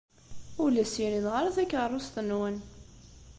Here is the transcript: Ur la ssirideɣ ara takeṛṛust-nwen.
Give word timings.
Ur 0.61 0.69
la 0.71 0.83
ssirideɣ 0.85 1.33
ara 1.39 1.55
takeṛṛust-nwen. 1.57 2.57